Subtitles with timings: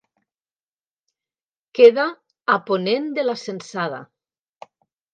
[1.79, 2.07] Queda
[2.57, 4.05] a ponent de la Censada.